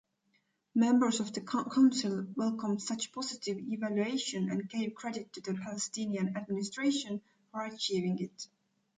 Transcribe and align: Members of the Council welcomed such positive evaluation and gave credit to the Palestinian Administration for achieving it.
Members 0.73 1.19
of 1.19 1.31
the 1.31 1.41
Council 1.41 2.25
welcomed 2.35 2.81
such 2.81 3.11
positive 3.11 3.59
evaluation 3.59 4.49
and 4.49 4.67
gave 4.67 4.95
credit 4.95 5.31
to 5.33 5.41
the 5.41 5.53
Palestinian 5.53 6.35
Administration 6.35 7.21
for 7.51 7.61
achieving 7.65 8.17
it. 8.17 8.47